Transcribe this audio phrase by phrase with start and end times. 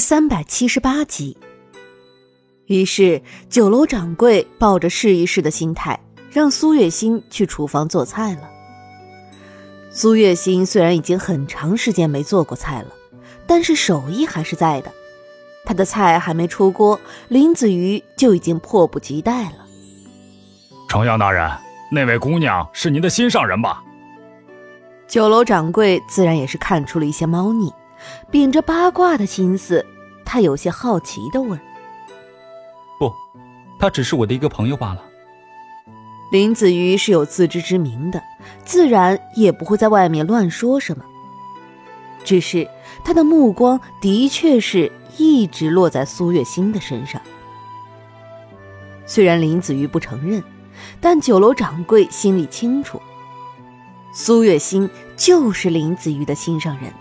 [0.00, 1.36] 三百七十八集。
[2.66, 6.00] 于是酒楼掌柜抱着试一试的心态，
[6.32, 8.48] 让苏月心去厨房做菜了。
[9.92, 12.88] 苏月心虽然已经很长时间没做过菜了，
[13.46, 14.92] 但是手艺还是在的。
[15.64, 16.98] 他的菜还没出锅，
[17.28, 19.66] 林子瑜就已经迫不及待了。
[20.88, 21.50] 重阳大人，
[21.92, 23.82] 那位姑娘是您的心上人吧？
[25.06, 27.72] 酒楼掌柜自然也是看出了一些猫腻，
[28.30, 29.84] 秉着八卦的心思，
[30.24, 31.58] 他有些好奇的问。
[32.98, 33.12] 不，
[33.78, 35.02] 他只是我的一个朋友罢了。
[36.32, 38.22] 林子瑜是有自知之明的，
[38.64, 41.04] 自然也不会在外面乱说什么。
[42.22, 42.68] 只是
[43.02, 47.20] 他的目光的确是一直落在苏月心的身上。
[49.06, 50.44] 虽然林子瑜不承认，
[51.00, 53.02] 但酒楼掌柜心里清楚，
[54.14, 56.92] 苏月心就是林子瑜的心上人，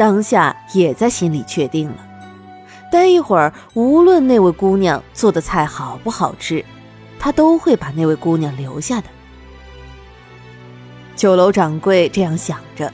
[0.00, 1.96] 当下也在心里确定了。
[2.90, 6.64] 待一会儿，无论那位姑娘做的菜好不好吃，
[7.18, 9.08] 他都会把那位姑娘留下的。
[11.14, 12.90] 酒楼掌柜这样想着，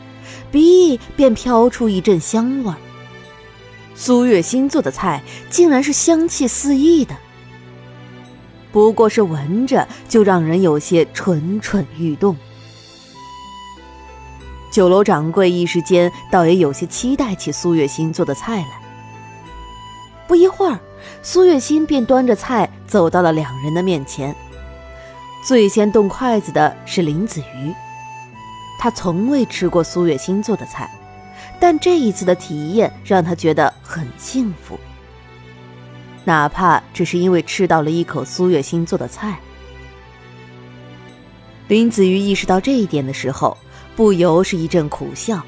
[0.51, 2.77] 鼻翼便飘出一阵香味儿。
[3.95, 7.15] 苏月心做的菜竟然是香气四溢的，
[8.73, 12.37] 不过是闻着就让人有些蠢蠢欲动。
[14.77, 18.79] 酒楼掌柜一时间倒也有些期待起苏月心做的菜来。
[20.29, 20.79] 不一会儿，
[21.23, 24.37] 苏月心便端着菜走到了两人的面前。
[25.43, 27.73] 最先动筷子的是林子瑜，
[28.79, 30.91] 他从未吃过苏月心做的菜，
[31.59, 34.79] 但这一次的体验让他觉得很幸福。
[36.23, 39.39] 哪怕只是因为吃到了一口苏月心做的菜。
[41.67, 43.57] 林子瑜意识到这一点的时候，
[43.97, 45.43] 不由是一阵苦笑。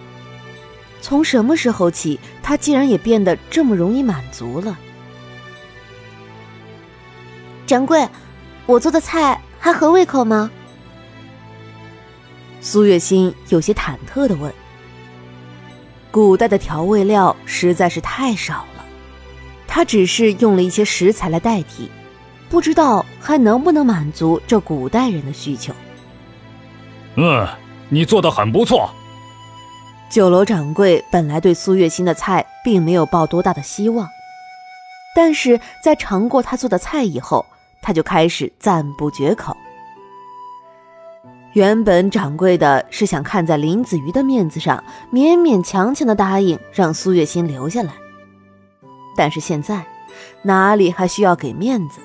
[1.00, 4.76] 从什么时候起，他竟然也变得这么容易满足了？
[7.66, 8.08] 掌柜，
[8.66, 10.50] 我做的菜还合胃口吗？
[12.60, 14.52] 苏月心有些忐忑的问。
[16.10, 18.84] 古代的调味料实在是太少了，
[19.66, 21.90] 他只是用了一些食材来代替，
[22.48, 25.72] 不知道还能不能满足这古代人的需求。
[27.14, 27.46] 嗯，
[27.88, 28.90] 你做的很不错。
[30.08, 34.08] 酒楼掌柜本来对苏月心的菜并没有抱多大的希望，
[35.14, 37.44] 但是在尝过他做的菜以后，
[37.82, 39.56] 他就开始赞不绝口。
[41.54, 44.82] 原本掌柜的是想看在林子瑜的面子上，
[45.12, 47.92] 勉勉强强的答应让苏月心留下来，
[49.16, 49.84] 但是现在
[50.42, 52.00] 哪里还需要给面子？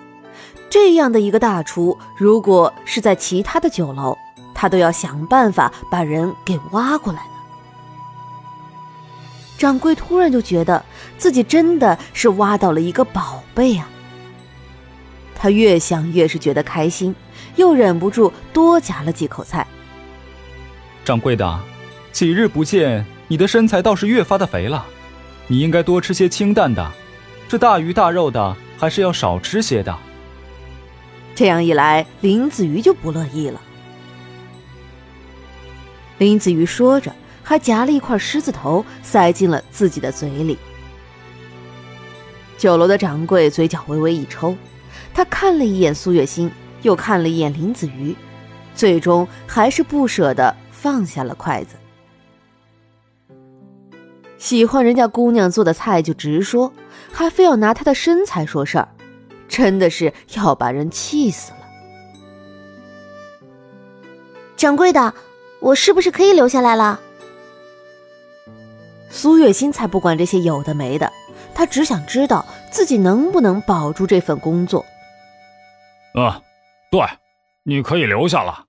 [0.70, 4.18] 这样的一个大厨，如果是在其他的酒楼，
[4.64, 7.20] 他都要想办法把人给挖过来。
[9.58, 10.82] 掌柜突然就觉得
[11.18, 13.90] 自己真的是挖到了一个宝贝啊！
[15.36, 17.14] 他越想越是觉得开心，
[17.58, 19.68] 又忍不住多夹了几口菜。
[21.04, 21.60] 掌柜的，
[22.14, 24.86] 几日不见，你的身材倒是越发的肥了，
[25.48, 26.90] 你应该多吃些清淡的，
[27.50, 29.94] 这大鱼大肉的还是要少吃些的。
[31.36, 33.60] 这样一来，林子瑜就不乐意了。
[36.18, 37.12] 林子瑜说着。
[37.46, 40.58] 还夹了一块狮子头塞进了自己的嘴里。
[42.58, 44.56] 酒楼的掌柜嘴角微微一抽，
[45.14, 46.50] 他看了一眼苏月心，
[46.84, 48.16] 又看了一眼林子瑜，
[48.74, 51.76] 最终还是不舍得放下了筷子。
[54.38, 56.72] 喜欢人家姑娘做的菜就直说，
[57.12, 58.88] 还非要拿她的身材说事儿，
[59.50, 61.58] 真的是要把人气死了。
[64.56, 65.14] 掌柜的，
[65.64, 67.00] 我是不是可以留下来了？
[69.10, 71.10] 苏月心才不管这些有的没的，
[71.56, 74.86] 她只想知道自己能不能保住这份工作。
[76.16, 76.30] 嗯，
[76.92, 77.02] 对，
[77.64, 78.66] 你可以留下了。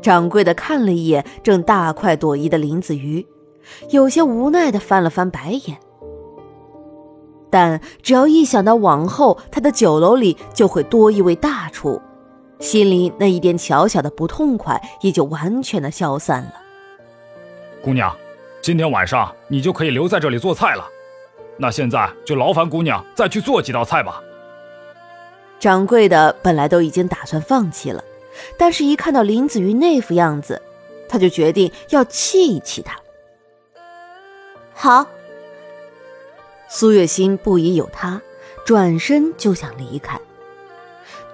[0.00, 3.26] 掌柜的看了一眼正大快朵颐的林子瑜，
[3.90, 5.76] 有些无奈的翻了翻白眼。
[7.50, 12.00] 但只要一想到往后他的酒楼里就会多一位大厨，
[12.58, 16.54] 心里那一点小小的不痛快也就完全的消散了。
[17.82, 18.14] 姑娘。
[18.62, 20.84] 今天晚上你就可以留在这里做菜了，
[21.56, 24.20] 那现在就劳烦姑娘再去做几道菜吧。
[25.60, 28.02] 掌柜的本来都已经打算放弃了，
[28.58, 30.60] 但是一看到林子瑜那副样子，
[31.08, 32.98] 他就决定要气一气他。
[34.74, 35.06] 好。
[36.68, 38.20] 苏月心不疑有他，
[38.64, 40.20] 转身就想离开，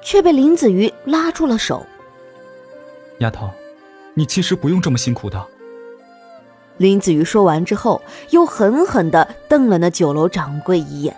[0.02, 1.86] 却被林子瑜拉住了手。
[3.18, 3.48] 丫头，
[4.14, 5.42] 你其实不用这么辛苦的。
[6.78, 11.16] 林子瑜说完之后，又狠狠的瞪了那酒楼掌柜一眼。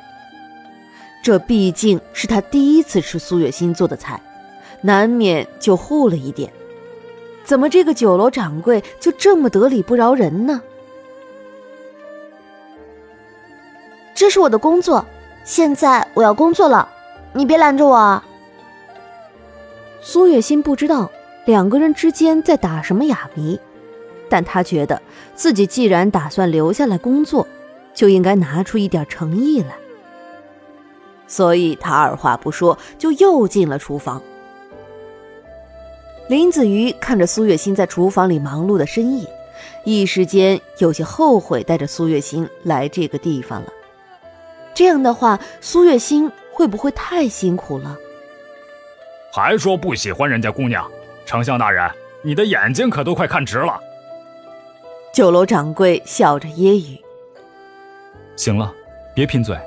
[1.23, 4.21] 这毕竟是他第一次吃苏月心做的菜，
[4.83, 6.53] 难免就护了一点。
[7.45, 10.61] 怎么这个酒楼掌柜就这么得理不饶人呢？
[14.15, 15.05] 这是我的工作，
[15.45, 16.89] 现在我要工作了，
[17.33, 18.23] 你别拦着我。
[20.07, 21.11] 苏月心不知道
[21.47, 23.59] 两个人之间在打什么哑谜，
[24.29, 25.01] 但他觉得
[25.35, 27.49] 自己既然打算留下来工作，
[27.95, 29.75] 就应该拿出一点诚意来，
[31.27, 34.21] 所以他二话不说就又进了厨房。
[36.29, 39.27] 林子瑜看着苏月心在厨房里忙碌的身影，
[39.85, 43.73] 一时间有些后悔带着苏月心来这个地方了。
[44.75, 47.97] 这样的话，苏月心会不会太辛苦了？
[49.37, 50.89] 还说不喜欢人家姑娘，
[51.27, 51.91] 丞相大人，
[52.23, 53.81] 你的眼睛可都快看直了。
[55.13, 57.01] 酒楼掌柜笑着揶揄
[58.39, 58.73] ：“行了，
[59.13, 59.59] 别贫嘴，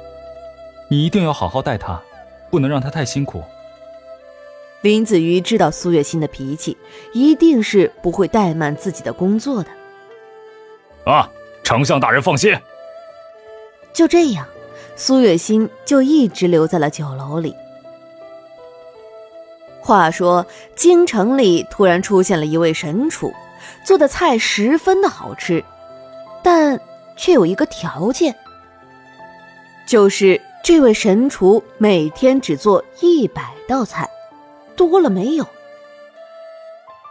[0.88, 2.02] 你一定要好好待她，
[2.50, 3.44] 不能让她太辛苦。”
[4.84, 6.78] 林子瑜知道苏月心的脾气，
[7.12, 9.70] 一定是不会怠慢自己的工作的。
[11.04, 11.30] 啊，
[11.62, 12.58] 丞相大人放心。
[13.92, 14.48] 就这样，
[14.96, 17.54] 苏月心就一直留在了酒楼里。
[19.88, 20.46] 话说，
[20.76, 23.34] 京城里突然出现了一位神厨，
[23.86, 25.64] 做的菜十分的好吃，
[26.44, 26.78] 但
[27.16, 28.36] 却有一个条件，
[29.88, 34.10] 就是这位神厨每天只做一百道菜。
[34.76, 35.48] 多了没有？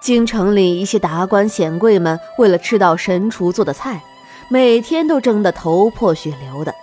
[0.03, 4.03] 京城里一些达官显贵们为了吃到神厨做的菜，
[4.51, 6.75] 每天都争得头破血流的。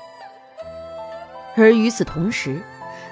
[1.56, 2.60] 而与此同时，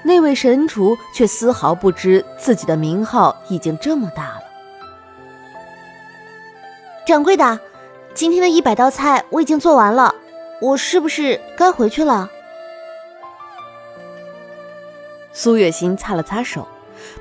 [0.04, 4.44] 那位神厨却丝毫不知自己的名号已经这么大了。
[7.06, 7.60] 掌柜的，
[8.14, 10.14] 今天的一百道菜我已经做完了，
[10.62, 12.30] 我是不是该回去了？
[15.34, 16.68] 苏月心擦了擦手。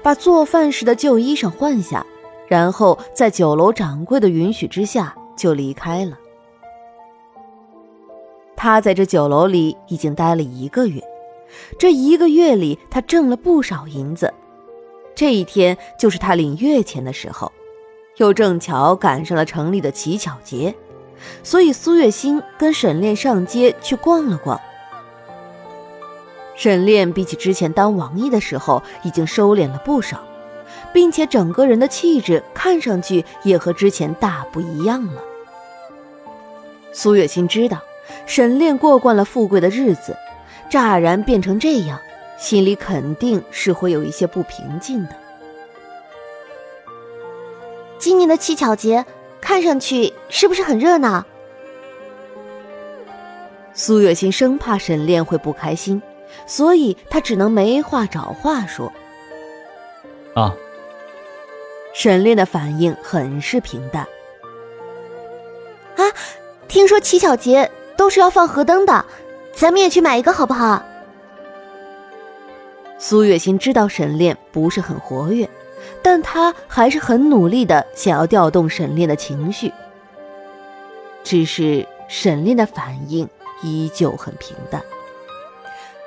[0.03, 2.05] 把做饭时的旧衣裳换下，
[2.47, 6.19] 然后在酒楼掌柜的允许之下就离开了。
[8.55, 11.03] 他在这酒楼里已经待了一个月，
[11.79, 14.33] 这一个月里他挣了不少银子。
[15.15, 17.53] 这一天就是他领月钱的时候，
[18.17, 20.75] 又正巧赶上了城里的乞巧节，
[21.43, 24.61] 所以苏月心跟沈炼上街去逛了逛。
[26.57, 30.23] 沈炼比起之前当王爷的时候，已经收敛了不少，
[30.93, 35.23] 并且整个人的气质看上去也和之前大不一样了。
[36.93, 37.79] 苏月心知道，
[38.27, 40.17] 沈炼过惯了富贵的日子，
[40.71, 42.01] 乍然变成这样，
[42.39, 45.15] 心里肯定是会有一些不平静的。
[47.99, 49.05] 今年的乞巧节
[49.41, 51.27] 看上去是不是很热闹？
[53.75, 56.01] 苏月心生怕沈炼会不开心。
[56.47, 58.93] 所以他只能没话找话说。
[60.35, 60.55] 啊，
[61.93, 64.07] 沈炼的反应很是平淡。
[65.97, 66.07] 啊，
[66.69, 69.05] 听说乞巧节都是要放河灯的，
[69.53, 70.83] 咱们也去买一个好不好？
[72.99, 75.49] 苏月心知道沈炼不是很活跃，
[76.03, 79.73] 但他还是很努力的想要调动沈炼的情绪。
[81.23, 83.29] 只是沈炼的反应
[83.63, 84.83] 依旧很平淡。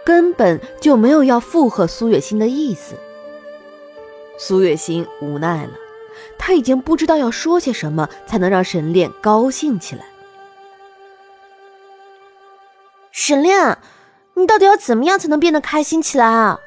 [0.05, 2.95] 根本就没有要附和苏月心的意思。
[4.37, 5.71] 苏月心无奈了，
[6.37, 10.05] 他已经不知道要说些什么才能让沈炼高兴起来。
[13.13, 13.77] 沈炼，
[14.33, 16.59] 你到底要怎么样才能变得开心起来啊？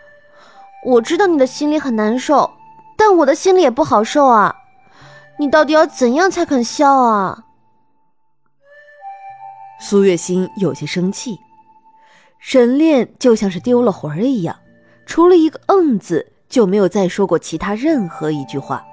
[0.85, 2.53] 我知道你的心里很难受，
[2.97, 4.55] 但我的心里也不好受啊。
[5.41, 7.43] 你到底要怎样才肯笑啊？
[9.81, 11.41] 苏月心有些生气。
[12.39, 14.57] 沈炼就像是丢了魂儿一样，
[15.05, 18.87] 除了一个“嗯”字，就没有再说过其他任何一句话。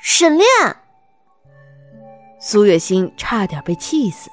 [0.00, 0.48] 沈炼，
[2.40, 4.30] 苏月心差点被气死，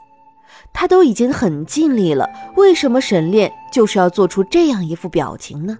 [0.73, 5.77] 他都已经很尽力了，为什么沈炼就是要做出这样一副表情呢？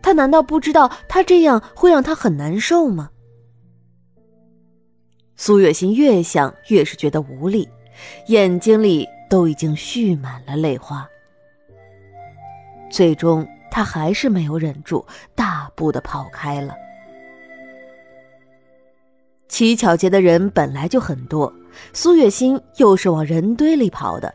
[0.00, 3.10] 他难道不知道他这样会让他很难受吗？
[5.36, 7.68] 苏月心越想越是觉得无力，
[8.28, 9.06] 眼睛里。
[9.30, 11.08] 都已经蓄满了泪花，
[12.90, 15.06] 最终他还是没有忍住，
[15.36, 16.74] 大步的跑开了。
[19.46, 21.54] 乞巧节的人本来就很多，
[21.92, 24.32] 苏月心又是往人堆里跑的，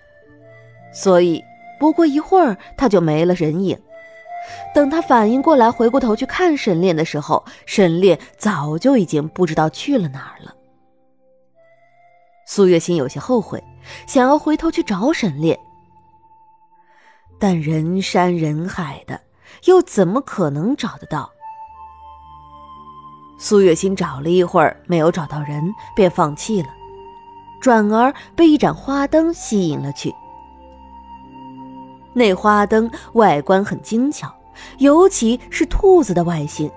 [0.93, 1.43] 所以
[1.79, 3.77] 不过一会儿他就没了人影。
[4.75, 10.53] 等他反应过来，回过头去看沈炼的时候，沈炼早就已经不知道去了哪儿了。
[12.45, 13.63] 苏月心有些后悔，
[14.05, 15.57] 想要回头去找沈炼，
[17.39, 19.19] 但人山人海的，
[19.65, 21.31] 又怎么可能找得到？
[23.39, 26.67] 苏月心找了一会儿，没有找到人，便放弃了，
[27.65, 30.13] 转而被一盏花灯吸引了去。
[32.13, 34.31] 那花灯外观很精巧，
[34.77, 36.69] 尤其是兔子的外形，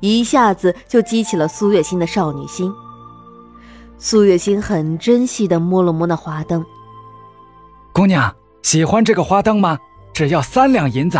[0.00, 2.74] 一下子就激起了苏月心的少女心。
[3.96, 6.66] 苏月心很珍惜的摸了摸那花灯，
[7.92, 8.34] 姑娘
[8.64, 9.78] 喜欢这个花灯吗？
[10.12, 11.16] 只要三两银子。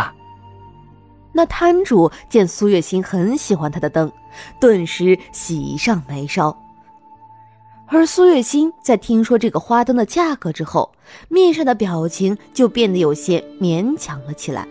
[1.31, 4.11] 那摊主见苏月心很喜欢他的灯，
[4.59, 6.53] 顿时喜上眉梢。
[7.91, 10.91] 而苏月心在听说这个花灯的价格之后，
[11.27, 14.67] 面上的表情就变得有些勉强了起来。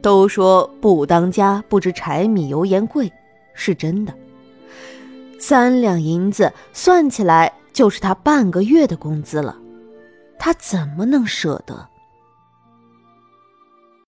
[0.00, 3.12] 都说不当家不知柴米油盐贵，
[3.52, 4.14] 是真的。
[5.40, 9.56] 三两银子算起来就是他半个月的工资了，
[10.38, 11.88] 他怎么能舍得？